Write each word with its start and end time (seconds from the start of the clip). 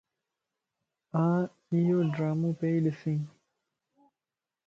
آن 1.23 1.43
ايوڊرامو 1.73 2.49
پيئي 2.59 2.77
ڏسين 2.85 3.19